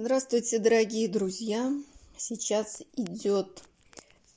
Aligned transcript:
Здравствуйте, 0.00 0.60
дорогие 0.60 1.08
друзья! 1.08 1.72
Сейчас 2.16 2.84
идет 2.94 3.64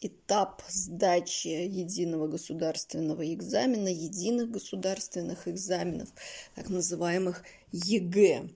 этап 0.01 0.63
сдачи 0.67 1.49
единого 1.49 2.27
государственного 2.27 3.31
экзамена, 3.31 3.89
единых 3.89 4.49
государственных 4.49 5.47
экзаменов, 5.47 6.09
так 6.55 6.69
называемых 6.69 7.43
ЕГЭ. 7.73 8.49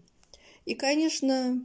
И, 0.65 0.73
конечно, 0.73 1.63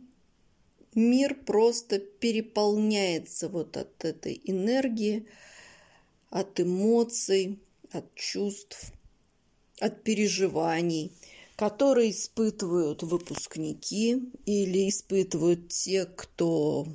мир 0.94 1.34
просто 1.34 2.00
переполняется 2.00 3.48
вот 3.48 3.78
от 3.78 4.04
этой 4.04 4.42
энергии, 4.44 5.26
от 6.28 6.60
эмоций, 6.60 7.58
от 7.92 8.14
чувств, 8.14 8.92
от 9.80 10.02
переживаний– 10.02 11.12
которые 11.60 12.12
испытывают 12.12 13.02
выпускники 13.02 14.32
или 14.46 14.88
испытывают 14.88 15.68
те, 15.68 16.06
кто 16.06 16.88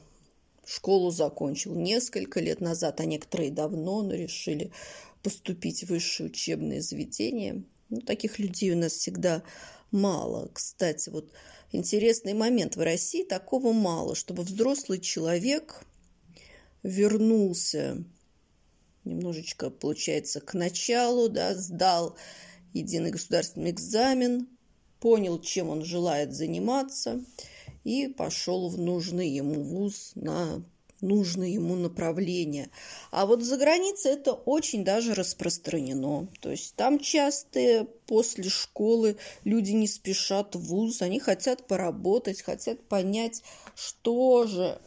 школу 0.66 1.12
закончил 1.12 1.76
несколько 1.76 2.40
лет 2.40 2.62
назад, 2.62 3.00
а 3.00 3.06
некоторые 3.06 3.52
давно, 3.52 4.02
но 4.02 4.16
решили 4.16 4.72
поступить 5.22 5.84
в 5.84 5.90
высшее 5.90 6.32
учебное 6.32 6.82
заведение. 6.82 7.64
Ну, 7.90 8.02
таких 8.02 8.40
людей 8.40 8.72
у 8.72 8.76
нас 8.76 8.94
всегда 8.94 9.44
мало. 9.92 10.50
Кстати, 10.52 11.12
вот 11.12 11.32
интересный 11.72 12.34
момент. 12.34 12.76
В 12.76 12.82
России 12.82 13.24
такого 13.24 13.72
мало, 13.72 14.16
чтобы 14.16 14.42
взрослый 14.42 15.00
человек 15.00 15.86
вернулся 16.82 18.04
немножечко, 19.04 19.70
получается, 19.70 20.42
к 20.42 20.56
началу, 20.56 21.30
да, 21.30 21.54
сдал 21.54 22.18
единый 22.74 23.12
государственный 23.12 23.70
экзамен, 23.70 24.48
понял, 25.06 25.40
чем 25.40 25.70
он 25.70 25.86
желает 25.86 26.34
заниматься, 26.34 27.22
и 27.84 28.08
пошел 28.08 28.70
в 28.70 28.80
нужный 28.80 29.30
ему 29.30 29.62
вуз 29.62 30.14
на 30.16 30.64
нужное 31.00 31.48
ему 31.48 31.76
направление. 31.76 32.72
А 33.12 33.28
вот 33.28 33.44
за 33.44 33.58
границей 33.58 34.14
это 34.14 34.34
очень 34.34 34.84
даже 34.84 35.14
распространено. 35.14 36.28
То 36.42 36.50
есть 36.50 36.74
там 36.74 36.98
часто 36.98 37.86
после 38.08 38.50
школы 38.50 39.18
люди 39.44 39.74
не 39.74 39.86
спешат 39.86 40.56
в 40.56 40.70
вуз, 40.70 41.04
они 41.04 41.20
хотят 41.20 41.68
поработать, 41.68 42.42
хотят 42.42 42.82
понять, 42.88 43.44
что 43.76 44.48
же 44.48 44.82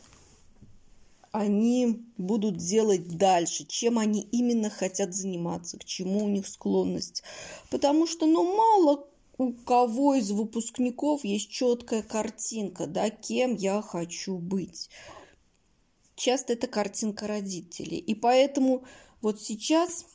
они 1.31 2.03
будут 2.17 2.57
делать 2.57 3.17
дальше, 3.17 3.67
чем 3.69 4.01
они 4.01 4.23
именно 4.33 4.69
хотят 4.69 5.14
заниматься, 5.14 5.79
к 5.79 5.85
чему 5.85 6.25
у 6.25 6.29
них 6.29 6.48
склонность. 6.48 7.23
Потому 7.70 8.09
что, 8.09 8.27
ну, 8.27 8.57
мало 8.57 9.07
у 9.39 9.53
кого 9.53 10.17
из 10.17 10.33
выпускников 10.33 11.25
есть 11.25 11.48
четкая 11.48 12.03
картинка, 12.03 12.86
да, 12.86 13.08
кем 13.08 13.55
я 13.55 13.80
хочу 13.80 14.36
быть. 14.36 14.91
Часто 16.17 16.55
это 16.55 16.67
картинка 16.67 17.28
родителей. 17.28 17.98
И 17.98 18.17
поэтому 18.17 18.84
вот 19.22 19.41
сейчас, 19.41 20.06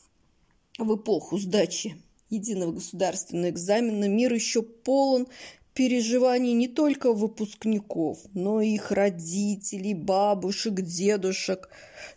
в 0.78 0.94
эпоху 0.94 1.38
сдачи 1.38 1.96
единого 2.28 2.72
государственного 2.72 3.50
экзамена, 3.50 4.06
мир 4.08 4.34
еще 4.34 4.62
полон 4.62 5.26
переживаний 5.72 6.52
не 6.52 6.68
только 6.68 7.12
выпускников, 7.12 8.18
но 8.34 8.60
и 8.60 8.74
их 8.74 8.92
родителей, 8.92 9.94
бабушек, 9.94 10.82
дедушек. 10.82 11.70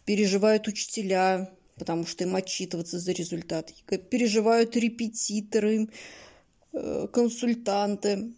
Переживают 0.05 0.67
учителя, 0.67 1.49
потому 1.75 2.05
что 2.05 2.25
им 2.25 2.35
отчитываться 2.35 2.99
за 2.99 3.13
результат. 3.13 3.73
Переживают 4.09 4.75
репетиторы, 4.75 5.89
консультанты, 7.11 8.33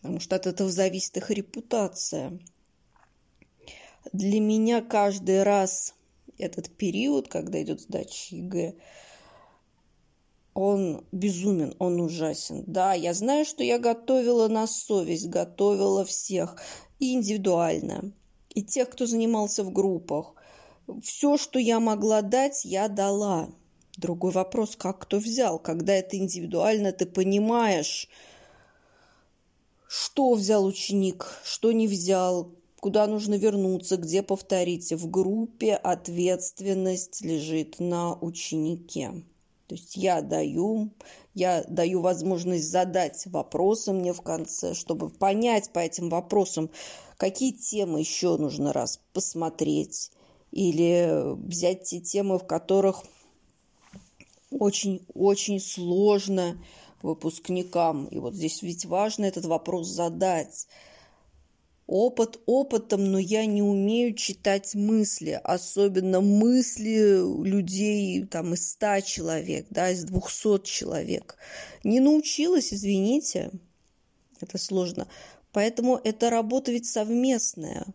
потому 0.00 0.20
что 0.20 0.36
от 0.36 0.46
этого 0.46 0.70
зависит 0.70 1.16
их 1.16 1.30
репутация. 1.30 2.38
Для 4.12 4.40
меня 4.40 4.80
каждый 4.80 5.42
раз 5.42 5.94
этот 6.38 6.70
период, 6.70 7.28
когда 7.28 7.62
идет 7.62 7.80
сдача 7.80 8.36
ЕГЭ, 8.36 8.74
он 10.54 11.06
безумен, 11.12 11.74
он 11.78 12.00
ужасен. 12.00 12.64
Да, 12.66 12.94
я 12.94 13.14
знаю, 13.14 13.44
что 13.44 13.62
я 13.62 13.78
готовила 13.78 14.48
на 14.48 14.66
совесть, 14.66 15.28
готовила 15.28 16.04
всех 16.04 16.56
и 16.98 17.14
индивидуально, 17.14 18.12
и 18.48 18.62
тех, 18.62 18.90
кто 18.90 19.06
занимался 19.06 19.62
в 19.64 19.72
группах. 19.72 20.34
Все, 21.02 21.36
что 21.36 21.58
я 21.58 21.78
могла 21.78 22.20
дать, 22.22 22.64
я 22.64 22.88
дала. 22.88 23.50
Другой 24.00 24.32
вопрос, 24.32 24.76
как 24.76 25.00
кто 25.00 25.18
взял. 25.18 25.58
Когда 25.58 25.92
это 25.94 26.16
индивидуально, 26.16 26.90
ты 26.92 27.04
понимаешь, 27.04 28.08
что 29.86 30.32
взял 30.32 30.64
ученик, 30.64 31.26
что 31.44 31.70
не 31.72 31.86
взял, 31.86 32.50
куда 32.80 33.06
нужно 33.06 33.34
вернуться, 33.34 33.98
где 33.98 34.22
повторить. 34.22 34.90
В 34.90 35.10
группе 35.10 35.74
ответственность 35.74 37.20
лежит 37.20 37.78
на 37.78 38.14
ученике. 38.14 39.22
То 39.66 39.74
есть 39.74 39.98
я 39.98 40.22
даю, 40.22 40.92
я 41.34 41.62
даю 41.68 42.00
возможность 42.00 42.70
задать 42.70 43.26
вопросы 43.26 43.92
мне 43.92 44.14
в 44.14 44.22
конце, 44.22 44.72
чтобы 44.72 45.10
понять 45.10 45.72
по 45.74 45.78
этим 45.78 46.08
вопросам, 46.08 46.70
какие 47.18 47.52
темы 47.52 48.00
еще 48.00 48.38
нужно 48.38 48.72
раз 48.72 48.98
посмотреть 49.12 50.10
или 50.52 51.34
взять 51.46 51.82
те 51.82 52.00
темы, 52.00 52.38
в 52.38 52.46
которых 52.46 53.04
очень-очень 54.50 55.60
сложно 55.60 56.62
выпускникам. 57.02 58.06
И 58.06 58.18
вот 58.18 58.34
здесь 58.34 58.62
ведь 58.62 58.84
важно 58.84 59.24
этот 59.24 59.44
вопрос 59.44 59.88
задать. 59.88 60.66
Опыт 61.86 62.38
опытом, 62.46 63.10
но 63.10 63.18
я 63.18 63.46
не 63.46 63.62
умею 63.62 64.14
читать 64.14 64.76
мысли, 64.76 65.40
особенно 65.42 66.20
мысли 66.20 67.18
людей 67.44 68.24
там 68.26 68.54
из 68.54 68.68
ста 68.70 69.02
человек, 69.02 69.66
да, 69.70 69.90
из 69.90 70.04
двухсот 70.04 70.64
человек. 70.64 71.36
Не 71.82 71.98
научилась, 71.98 72.72
извините, 72.72 73.50
это 74.40 74.56
сложно. 74.56 75.08
Поэтому 75.50 76.00
это 76.04 76.30
работа 76.30 76.70
ведь 76.70 76.86
совместная 76.86 77.86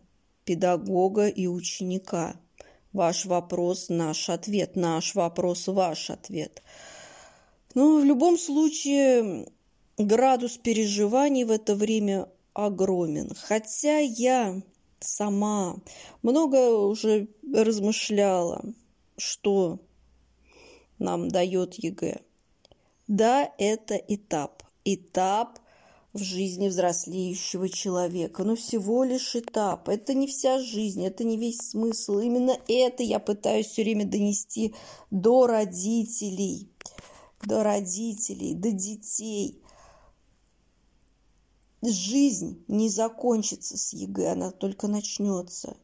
педагога 0.44 1.28
и 1.28 1.46
ученика– 1.46 2.38
Ваш 2.96 3.26
вопрос– 3.26 3.88
наш 3.90 4.30
ответ, 4.30 4.74
наш 4.74 5.14
вопрос– 5.14 5.66
ваш 5.68 6.08
ответ. 6.08 6.62
Но 7.74 8.00
в 8.00 8.04
любом 8.04 8.38
случае 8.38 9.48
градус 9.98 10.56
переживаний 10.56 11.44
в 11.44 11.50
это 11.50 11.74
время 11.74 12.26
огромен. 12.54 13.32
Хотя 13.48 13.98
я 13.98 14.62
сама 14.98 15.76
много 16.22 16.70
уже 16.88 17.28
размышляла, 17.54 18.64
что 19.18 19.78
нам 20.98 21.28
дает 21.28 21.74
ЕГЭ. 21.74 22.20
Да, 23.08 23.52
это 23.58 23.96
этап. 23.96 24.62
Этап 24.86 25.58
в 26.16 26.22
жизни 26.22 26.68
взрослеющего 26.68 27.68
человека, 27.68 28.44
но 28.44 28.56
всего 28.56 29.04
лишь 29.04 29.36
этап. 29.36 29.88
Это 29.88 30.14
не 30.14 30.26
вся 30.26 30.58
жизнь, 30.58 31.04
это 31.04 31.24
не 31.24 31.36
весь 31.36 31.58
смысл. 31.58 32.18
Именно 32.18 32.58
это 32.68 33.02
я 33.02 33.18
пытаюсь 33.18 33.66
все 33.66 33.82
время 33.82 34.06
донести 34.06 34.74
до 35.10 35.46
родителей, 35.46 36.68
до 37.42 37.62
родителей, 37.62 38.54
до 38.54 38.72
детей. 38.72 39.62
Жизнь 41.82 42.64
не 42.66 42.88
закончится 42.88 43.76
с 43.76 43.92
ЕГЭ, 43.92 44.32
она 44.32 44.50
только 44.50 44.88
начнется. 44.88 45.76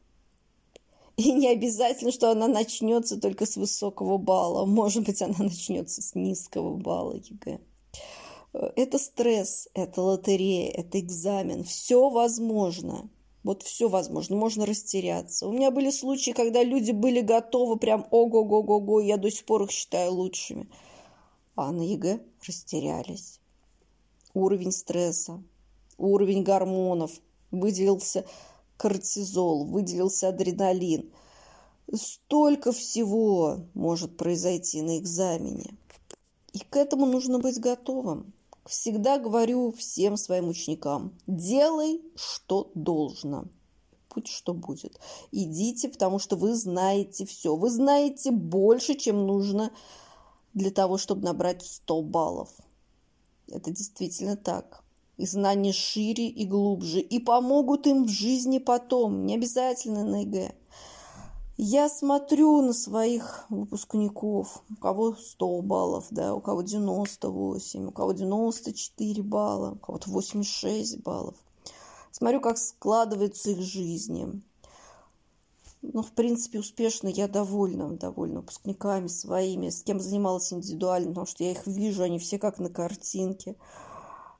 И 1.16 1.31
не 1.32 1.49
обязательно, 1.49 2.10
что 2.10 2.31
она 2.31 2.49
начнется 2.49 3.20
только 3.20 3.44
с 3.44 3.56
высокого 3.56 4.16
балла. 4.16 4.64
Может 4.64 5.04
быть, 5.04 5.20
она 5.20 5.37
начнется 5.38 6.00
с 6.00 6.14
низкого 6.14 6.76
балла 6.76 7.16
ЕГЭ. 7.16 7.60
Это 8.53 8.99
стресс, 8.99 9.69
это 9.73 10.03
лотерея, 10.03 10.71
это 10.73 11.01
экзамен. 11.01 11.65
Все 11.65 12.11
возможно. 12.11 13.09
Вот 13.45 13.62
все 13.62 13.88
возможно, 13.88 14.37
можно 14.37 14.67
растеряться. 14.67 15.49
У 15.49 15.53
меня 15.53 15.71
были 15.71 15.91
случаи, 15.91 16.32
когда 16.32 16.62
люди 16.62 16.93
были 16.93 17.23
готовы 17.23 17.76
прям 17.76 18.06
ого-го-го-го, 18.11 19.00
я 19.00 19.17
до 19.17 19.31
сих 19.31 19.47
пор 19.47 19.65
их 19.65 19.71
считаю 19.71 20.12
лучшими. 20.12 20.69
А 21.56 21.73
на 21.73 21.82
ЕГЭ 21.82 22.21
растерялись. 22.47 23.41
Уровень 24.35 24.71
стресса, 24.71 25.43
уровень 25.99 26.43
гормонов, 26.43 27.11
выделился 27.50 28.26
кортизол, 28.76 29.65
выделился 29.65 30.29
адреналин. 30.29 31.11
Столько 31.93 32.71
всего 32.73 33.61
может 33.75 34.17
произойти 34.17 34.82
на 34.82 34.99
экзамене. 34.99 35.75
И 36.53 36.61
к 36.61 36.76
этому 36.76 37.06
нужно 37.06 37.38
быть 37.38 37.59
готовым 37.59 38.32
всегда 38.67 39.19
говорю 39.19 39.73
всем 39.73 40.17
своим 40.17 40.49
ученикам, 40.49 41.19
делай, 41.26 42.00
что 42.14 42.70
должно. 42.75 43.47
Будь 44.14 44.29
что 44.29 44.53
будет. 44.53 45.00
Идите, 45.31 45.88
потому 45.88 46.19
что 46.19 46.37
вы 46.37 46.55
знаете 46.55 47.25
все. 47.25 47.56
Вы 47.56 47.70
знаете 47.70 48.31
больше, 48.31 48.94
чем 48.94 49.26
нужно 49.26 49.73
для 50.53 50.70
того, 50.70 50.99
чтобы 50.99 51.23
набрать 51.23 51.64
100 51.64 52.03
баллов. 52.03 52.50
Это 53.49 53.70
действительно 53.70 54.37
так. 54.37 54.85
и 55.17 55.26
знания 55.26 55.73
шире 55.73 56.26
и 56.29 56.47
глубже, 56.47 57.00
и 57.00 57.19
помогут 57.19 57.87
им 57.87 58.05
в 58.05 58.09
жизни 58.09 58.59
потом, 58.59 59.26
не 59.26 59.37
обязательно 59.37 60.05
на 60.05 60.23
ЕГЭ. 60.23 60.55
Я 61.58 61.90
смотрю 61.90 62.62
на 62.62 62.72
своих 62.72 63.44
выпускников, 63.50 64.62
у 64.70 64.76
кого 64.76 65.14
100 65.14 65.60
баллов, 65.60 66.06
да, 66.10 66.34
у 66.34 66.40
кого 66.40 66.62
98, 66.62 67.88
у 67.88 67.93
кого 67.93 68.12
94 68.12 69.22
балла, 69.22 69.72
у 69.72 69.76
кого-то 69.76 70.10
86 70.10 71.02
баллов. 71.02 71.34
Смотрю, 72.10 72.40
как 72.40 72.56
складывается 72.56 73.50
их 73.50 73.60
жизни. 73.60 74.43
Ну, 75.82 76.02
в 76.02 76.12
принципе, 76.12 76.58
успешно 76.58 77.08
я 77.08 77.28
довольна, 77.28 77.90
довольна 77.90 78.40
выпускниками 78.40 79.08
своими, 79.08 79.69
с 79.69 79.82
кем 79.82 80.00
занималась 80.00 80.52
индивидуально, 80.52 81.08
потому 81.08 81.26
что 81.26 81.44
я 81.44 81.50
их 81.50 81.66
вижу, 81.66 82.02
они 82.02 82.19
все 82.19 82.38
как 82.38 82.60
на 82.60 82.70
картинке. 82.70 83.56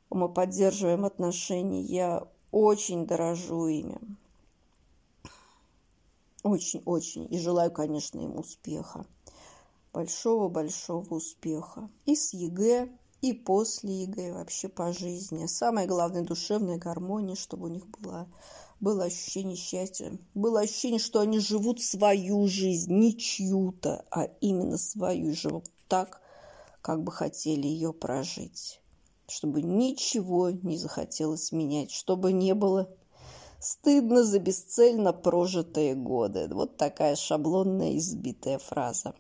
Мы 0.08 0.30
поддерживаем 0.30 1.04
отношения, 1.04 1.82
я 1.82 2.26
очень 2.52 3.06
дорожу 3.06 3.66
ими. 3.66 3.98
Очень-очень. 6.42 7.32
И 7.32 7.38
желаю, 7.38 7.70
конечно, 7.70 8.18
им 8.18 8.38
успеха. 8.38 9.06
Большого-большого 9.92 11.14
успеха. 11.14 11.90
И 12.06 12.16
с 12.16 12.32
ЕГЭ, 12.32 12.88
и 13.20 13.32
после 13.32 14.02
ЕГЭ, 14.02 14.32
вообще 14.32 14.68
по 14.68 14.92
жизни. 14.92 15.46
Самое 15.46 15.86
главное, 15.86 16.22
душевная 16.22 16.78
гармония, 16.78 17.36
чтобы 17.36 17.66
у 17.66 17.70
них 17.70 17.86
была 17.88 18.26
было 18.82 19.04
ощущение 19.04 19.56
счастья, 19.56 20.18
было 20.34 20.60
ощущение, 20.60 20.98
что 20.98 21.20
они 21.20 21.38
живут 21.38 21.80
свою 21.80 22.48
жизнь, 22.48 22.92
не 22.92 23.16
чью-то, 23.16 24.04
а 24.10 24.24
именно 24.40 24.76
свою, 24.76 25.30
и 25.30 25.34
живут 25.34 25.66
так, 25.86 26.20
как 26.82 27.04
бы 27.04 27.12
хотели 27.12 27.68
ее 27.68 27.92
прожить. 27.92 28.80
Чтобы 29.28 29.62
ничего 29.62 30.50
не 30.50 30.76
захотелось 30.76 31.52
менять, 31.52 31.92
чтобы 31.92 32.32
не 32.32 32.54
было 32.54 32.90
стыдно 33.62 34.24
за 34.24 34.40
бесцельно 34.40 35.12
прожитые 35.12 35.94
годы. 35.94 36.48
Вот 36.50 36.76
такая 36.76 37.14
шаблонная 37.14 37.96
избитая 37.96 38.58
фраза. 38.58 39.14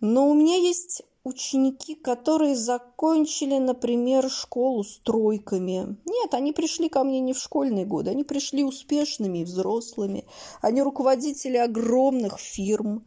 Но 0.00 0.28
у 0.28 0.34
меня 0.34 0.56
есть 0.56 1.02
ученики, 1.24 1.94
которые 1.94 2.54
закончили, 2.54 3.58
например, 3.58 4.30
школу 4.30 4.84
с 4.84 4.98
тройками. 4.98 5.96
Нет, 6.04 6.34
они 6.34 6.52
пришли 6.52 6.88
ко 6.88 7.02
мне 7.02 7.18
не 7.20 7.32
в 7.32 7.38
школьные 7.38 7.86
годы, 7.86 8.10
они 8.10 8.24
пришли 8.24 8.62
успешными 8.62 9.38
и 9.38 9.44
взрослыми. 9.44 10.26
Они 10.60 10.82
руководители 10.82 11.56
огромных 11.56 12.38
фирм 12.38 13.06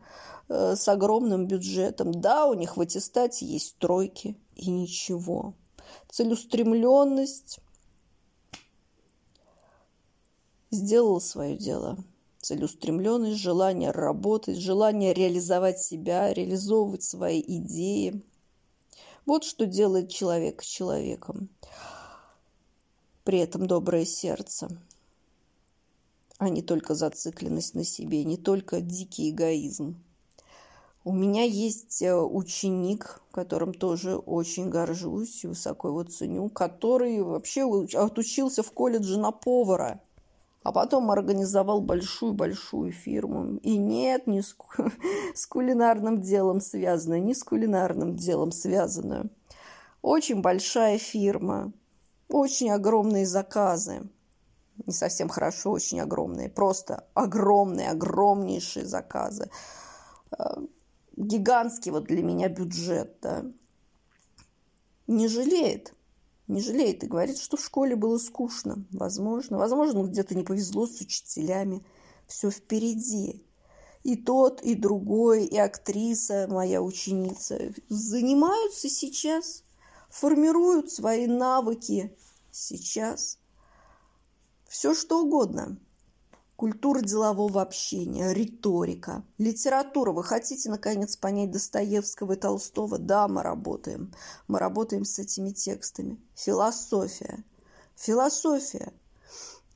э, 0.49 0.75
с 0.75 0.88
огромным 0.88 1.45
бюджетом. 1.45 2.11
Да, 2.11 2.47
у 2.47 2.55
них 2.55 2.75
в 2.75 2.81
аттестате 2.81 3.45
есть 3.45 3.77
тройки 3.77 4.35
и 4.55 4.69
ничего. 4.69 5.53
Целеустремленность 6.09 7.59
сделала 10.71 11.19
свое 11.19 11.56
дело 11.57 11.97
целеустремленность, 12.41 13.39
желание 13.39 13.91
работать, 13.91 14.57
желание 14.57 15.13
реализовать 15.13 15.79
себя, 15.79 16.33
реализовывать 16.33 17.03
свои 17.03 17.41
идеи. 17.41 18.21
Вот 19.25 19.44
что 19.44 19.65
делает 19.68 20.09
человек 20.09 20.63
человеком. 20.63 21.50
При 23.23 23.38
этом 23.38 23.68
доброе 23.68 24.06
сердце, 24.06 24.69
а 26.39 26.50
не 26.50 26.63
только 26.63 26.95
зацикленность 26.95 27.75
на 27.75 27.83
себе, 27.83 28.24
не 28.24 28.38
только 28.38 28.81
дикий 28.81 29.29
эгоизм. 29.29 30.03
У 31.03 31.13
меня 31.13 31.44
есть 31.44 32.01
э, 32.01 32.15
ученик, 32.15 33.21
которым 33.31 33.74
тоже 33.74 34.15
очень 34.15 34.69
горжусь 34.69 35.44
и 35.44 35.47
высоко 35.47 35.89
его 35.89 36.03
ценю, 36.03 36.50
который 36.50 37.21
вообще 37.21 37.63
отучился 37.95 38.63
в 38.63 38.71
колледже 38.71 39.19
на 39.19 39.31
повара– 39.31 40.01
а 40.63 40.72
потом 40.72 41.10
организовал 41.10 41.81
большую-большую 41.81 42.92
фирму. 42.92 43.58
И 43.58 43.78
нет, 43.78 44.28
не 44.28 44.42
с, 44.42 44.56
с 45.34 45.46
кулинарным 45.48 46.22
делом 46.22 46.62
связанную, 46.62 47.24
не 47.24 47.34
с 47.34 47.44
кулинарным 47.44 48.16
делом 48.16 48.52
связанную. 48.52 49.30
Очень 50.02 50.42
большая 50.42 50.98
фирма, 50.98 51.74
очень 52.28 52.69
огромные 52.69 53.25
заказы. 53.25 54.10
Не 54.86 54.94
совсем 54.94 55.30
хорошо, 55.30 55.72
очень 55.72 56.00
огромные. 56.00 56.50
Просто 56.50 57.08
огромные, 57.13 57.90
огромнейшие 57.90 58.86
заказы. 58.86 59.50
Э, 60.31 60.56
гигантский 61.16 61.92
вот 61.92 62.06
для 62.06 62.24
меня 62.24 62.50
бюджет, 62.50 63.18
да. 63.22 63.46
Не 65.08 65.28
жалеет 65.28 65.94
не 66.47 66.61
жалеет 66.61 67.03
и 67.03 67.07
говорит, 67.07 67.38
что 67.38 67.57
в 67.57 67.63
школе 67.63 67.95
было 67.95 68.17
скучно. 68.17 68.85
Возможно. 68.91 69.57
Возможно, 69.57 70.03
где-то 70.03 70.35
не 70.35 70.43
повезло 70.43 70.88
с 70.88 70.99
учителями. 71.01 71.85
Все 72.27 72.49
впереди. 72.49 73.45
И 74.03 74.15
тот, 74.15 74.61
и 74.61 74.73
другой, 74.75 75.45
и 75.45 75.57
актриса, 75.57 76.47
моя 76.49 76.81
ученица, 76.81 77.73
занимаются 77.88 78.89
сейчас, 78.89 79.63
формируют 80.09 80.91
свои 80.91 81.27
навыки 81.27 82.17
сейчас. 82.51 83.38
Все 84.67 84.95
что 84.95 85.23
угодно– 85.23 85.77
культура 86.62 87.02
делового 87.02 87.60
общения, 87.60 88.34
риторика, 88.34 89.24
литература. 89.40 90.12
Вы 90.12 90.24
хотите, 90.24 90.69
наконец, 90.69 91.18
понять 91.18 91.50
Достоевского 91.50 92.34
и 92.34 92.36
Толстого? 92.36 93.00
Да, 93.00 93.28
мы 93.28 93.42
работаем. 93.42 94.13
Мы 94.48 94.60
работаем 94.60 95.04
с 95.04 95.18
этими 95.18 95.50
текстами. 95.50 96.22
Философия. 96.36 97.44
Философия. 97.96 98.94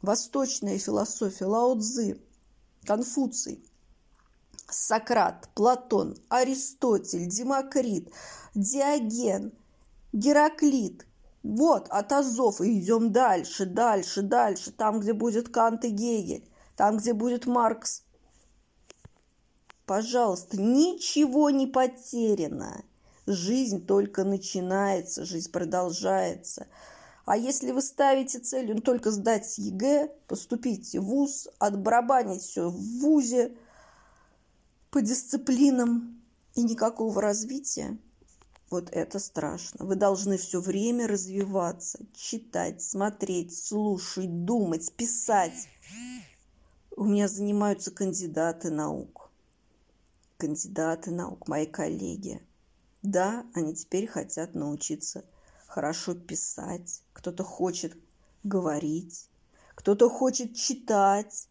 Восточная 0.03 0.77
философия. 0.77 1.45
Лао 1.45 1.73
Цзы, 1.79 2.21
Конфуций, 2.85 3.65
Сократ, 4.69 5.49
Платон, 5.55 6.15
Аристотель, 6.29 7.27
Демокрит, 7.27 8.11
Диоген, 8.53 9.53
Гераклит– 10.13 11.07
вот, 11.41 11.87
от 11.89 12.11
Азов 12.11 12.61
и 12.61 12.79
идем 12.79 13.11
дальше, 13.11 13.65
дальше, 13.65 14.23
дальше, 14.23 14.71
там, 14.71 14.99
где 14.99 15.13
будет 15.13 15.49
Кант 15.49 15.85
и 15.85 15.89
Гегель 15.89 16.47
там, 16.75 16.97
где 16.97 17.13
будет 17.13 17.45
Маркс. 17.45 18.03
Пожалуйста, 19.85 20.59
ничего 20.59 21.49
не 21.49 21.67
потеряно. 21.67 22.83
Жизнь 23.27 23.85
только 23.85 24.23
начинается, 24.23 25.25
жизнь 25.25 25.51
продолжается. 25.51 26.67
А 27.25 27.37
если 27.37 27.71
вы 27.71 27.81
ставите 27.81 28.39
целью 28.39 28.81
только 28.81 29.09
сдать 29.11 29.57
ЕГЭ, 29.57 30.11
поступить 30.27 30.95
в 30.95 31.01
ВУЗ, 31.01 31.47
отбарабанить 31.57 32.43
все 32.43 32.69
в 32.69 32.79
ВУЗе 32.99 33.55
по 34.91 35.01
дисциплинам 35.01 36.21
и 36.53 36.61
никакого 36.61 37.19
развития, 37.21 37.97
вот 38.69 38.89
это 38.91 39.19
страшно. 39.19 39.85
Вы 39.85 39.95
должны 39.95 40.37
все 40.37 40.59
время 40.59 41.07
развиваться, 41.07 41.99
читать, 42.15 42.81
смотреть, 42.81 43.57
слушать, 43.57 44.45
думать, 44.45 44.91
писать. 44.93 45.67
У 46.97 47.03
меня 47.03 47.27
занимаются 47.27 47.91
кандидаты 47.91 48.71
наук. 48.71 49.29
Кандидаты 50.37 51.11
наук, 51.11 51.45
мои 51.49 51.65
коллеги. 51.65 52.41
Да, 53.03 53.45
они 53.53 53.75
теперь 53.75 54.07
хотят 54.07 54.55
научиться 54.55 55.25
хорошо 55.67 56.15
писать. 56.15 57.01
Кто-то 57.11 57.43
хочет 57.43 57.97
говорить, 58.43 59.27
кто-то 59.75 60.09
хочет 60.09 60.55
читать. 60.55 61.49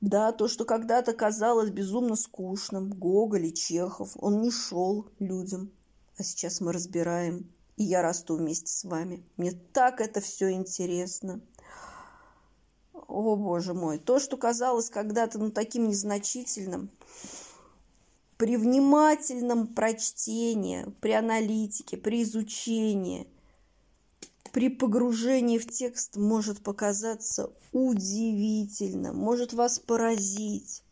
Да, 0.00 0.32
то, 0.32 0.48
что 0.48 0.64
когда-то 0.64 1.12
казалось 1.12 1.68
безумно 1.68 2.16
скучным, 2.16 2.88
Гоголь 2.88 3.46
и 3.46 3.54
Чехов, 3.54 4.12
он 4.16 4.40
не 4.40 4.50
шел 4.50 5.06
людям. 5.18 5.70
А 6.16 6.22
сейчас 6.22 6.62
мы 6.62 6.72
разбираем, 6.72 7.52
и 7.76 7.84
я 7.84 8.00
расту 8.00 8.36
вместе 8.36 8.72
с 8.72 8.84
вами. 8.84 9.22
Мне 9.36 9.52
так 9.52 10.00
это 10.00 10.22
все 10.22 10.52
интересно 10.52 11.42
о 13.08 13.36
боже 13.36 13.74
мой, 13.74 13.98
то, 13.98 14.18
что 14.18 14.36
казалось 14.36 14.90
когда-то 14.90 15.38
ну, 15.38 15.50
таким 15.50 15.88
незначительным, 15.88 16.90
при 18.36 18.56
внимательном 18.56 19.68
прочтении, 19.68 20.86
при 21.00 21.12
аналитике, 21.12 21.96
при 21.96 22.22
изучении, 22.22 23.26
при 24.52 24.68
погружении 24.68 25.58
в 25.58 25.70
текст 25.70 26.16
может 26.16 26.62
показаться 26.62 27.50
удивительным, 27.72 29.16
может 29.16 29.52
вас 29.52 29.78
поразить. 29.78 30.82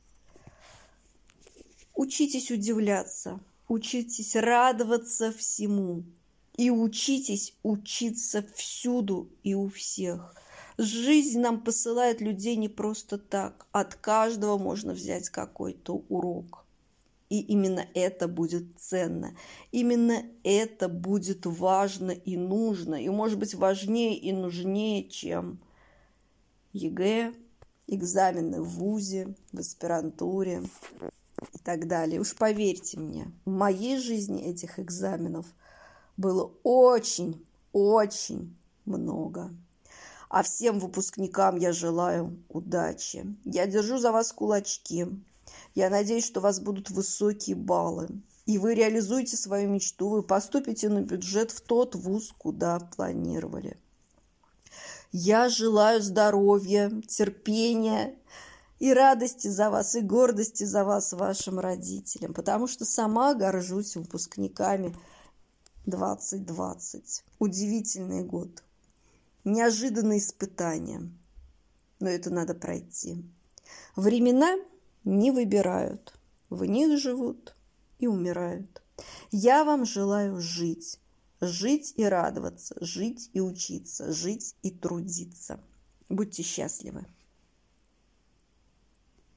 Учитесь 1.95 2.51
удивляться, 2.51 3.41
учитесь 3.69 4.37
радоваться 4.37 5.33
всему 5.33 6.05
и 6.57 6.71
учитесь 6.71 7.55
учиться 7.63 8.45
всюду 8.55 9.29
и 9.43 9.55
у 9.55 9.69
всех– 9.69 10.35
Жизнь 10.77 11.41
нам 11.41 11.61
посылает 11.61 12.21
людей 12.21 12.57
не 12.57 12.69
просто 12.69 13.17
так. 13.19 13.67
От 13.71 13.95
каждого 13.95 14.59
можно 14.59 14.93
взять 14.93 15.29
какой-то 15.29 16.05
урок. 16.09 16.65
И 17.31 17.41
именно 17.41 17.87
это 17.95 18.29
будет 18.29 18.65
ценно. 18.79 19.37
Именно 19.73 20.25
это 20.43 20.89
будет 20.89 21.47
важно 21.47 22.11
и 22.11 22.37
нужно. 22.37 22.97
И 22.97 23.09
может 23.09 23.39
быть 23.39 23.55
важнее 23.55 24.17
и 24.17 24.33
нужнее, 24.33 25.09
чем 25.09 25.61
ЕГЭ, 26.73 27.33
экзамены 27.87 28.61
в 28.61 28.69
ВУЗе, 28.69 29.35
в 29.53 29.59
аспирантуре 29.59 30.63
и 31.53 31.59
так 31.59 31.87
далее. 31.87 32.21
Уж 32.21 32.35
поверьте 32.35 32.99
мне, 32.99 33.33
в 33.45 33.51
моей 33.51 33.99
жизни 33.99 34.43
этих 34.43 34.79
экзаменов 34.79 35.47
было 36.17 36.53
очень, 36.63 37.45
очень 37.73 38.57
много. 38.85 39.51
А 40.29 40.43
всем 40.43 40.79
выпускникам 40.79 41.57
я 41.57 41.73
желаю 41.73 42.39
удачи. 42.49 43.27
Я 43.45 43.67
держу 43.67 43.99
за 43.99 44.13
вас 44.13 44.33
кулачки. 44.33 45.07
Я 45.75 45.91
надеюсь, 45.91 46.27
что 46.27 46.41
у 46.41 46.43
вас 46.43 46.61
будут 46.61 46.91
высокие 46.91 47.57
баллы. 47.57 48.09
И 48.47 48.59
вы 48.59 48.75
реализуете 48.75 49.37
свою 49.37 49.71
мечту, 49.71 50.09
вы 50.11 50.23
поступите 50.23 50.89
на 50.91 51.01
бюджет 51.01 51.51
в 51.51 51.63
тот 51.63 51.95
вуз, 51.95 52.35
куда 52.37 52.79
планировали. 52.79 53.79
Я 55.13 55.49
желаю 55.49 56.03
здоровья, 56.03 56.91
терпения 57.09 58.17
и 58.81 58.93
радости 58.93 59.49
за 59.49 59.71
вас, 59.71 59.95
и 59.95 60.01
гордости 60.01 60.65
за 60.65 60.85
вас 60.85 61.13
вашим 61.13 61.59
родителям, 61.59 62.35
потому 62.35 62.67
что 62.67 62.85
сама 62.85 63.35
горжусь 63.35 63.97
выпускниками 63.97 64.95
2020. 65.87 67.25
Удивительный 67.39 68.25
год. 68.25 68.63
Неожиданные 69.45 70.21
испытания. 70.21 71.11
Но 72.01 72.09
это 72.09 72.31
надо 72.31 72.55
пройти. 72.55 73.25
Времена 73.95 74.57
не 75.05 75.31
выбирают. 75.31 76.15
В 76.51 76.65
них 76.65 76.99
живут 76.99 77.55
и 77.99 78.07
умирают. 78.07 78.83
Я 79.31 79.65
вам 79.65 79.85
желаю 79.85 80.41
жить. 80.41 80.99
Жить 81.41 81.93
и 81.97 82.05
радоваться, 82.05 82.75
жить 82.81 83.29
и 83.35 83.41
учиться, 83.41 84.13
жить 84.13 84.55
и 84.63 84.71
трудиться. 84.71 85.61
Будьте 86.09 86.43
счастливы. 86.43 87.05